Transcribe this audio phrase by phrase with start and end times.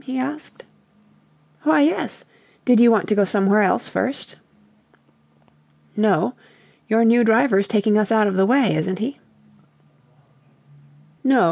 [0.03, 0.63] he asked.
[1.61, 2.25] "Why, yes!
[2.65, 4.35] Did you want to go somewhere else first?"
[5.95, 6.33] "No.
[6.87, 9.19] Your new driver's taking us out of the way, isn't he?"
[11.23, 11.39] "No.